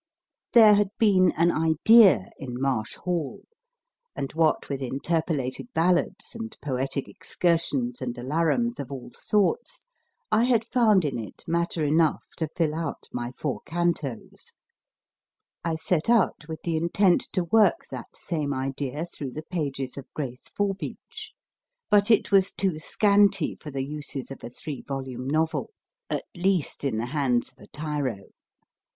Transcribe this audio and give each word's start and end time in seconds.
There 0.53 0.73
had 0.73 0.89
been 0.97 1.31
an 1.33 1.51
idea 1.51 2.31
in 2.39 2.53
1 2.53 2.59
Marsh 2.59 2.95
Hall/ 2.95 3.43
and 4.15 4.33
what 4.33 4.67
with 4.67 4.81
interpolated 4.81 5.67
ballads 5.75 6.33
and 6.33 6.57
poetic 6.59 7.07
excursions 7.07 8.01
and 8.01 8.15
alarums 8.17 8.79
of 8.79 8.91
all 8.91 9.11
sorts, 9.13 9.81
I 10.31 10.45
had 10.45 10.65
found 10.65 11.05
in 11.05 11.19
it 11.19 11.43
matter 11.45 11.85
enough 11.85 12.25
to 12.37 12.47
fill 12.55 12.73
out 12.73 13.09
my 13.13 13.31
four 13.31 13.61
cantos. 13.67 14.53
I 15.63 15.75
set 15.75 16.09
out 16.09 16.47
with 16.47 16.63
the 16.63 16.77
intent 16.77 17.29
to 17.33 17.43
work 17.43 17.85
that 17.91 18.15
same 18.17 18.55
idea 18.55 19.05
through 19.05 19.27
o 19.29 19.33
the 19.33 19.43
pages 19.51 19.97
of 19.97 20.11
Grace 20.15 20.47
Forbeach, 20.49 21.31
but 21.91 22.09
it 22.09 22.31
was 22.31 22.51
too 22.51 22.79
scanty 22.79 23.53
for 23.53 23.69
the 23.69 23.85
uses 23.85 24.31
of 24.31 24.43
a 24.43 24.49
three 24.49 24.81
volume 24.81 25.27
novel, 25.27 25.69
at 26.09 26.25
least 26.35 26.83
in 26.83 26.97
the 26.97 27.05
hands 27.13 27.51
of 27.51 27.59
a 27.59 27.67
tiro. 27.67 28.29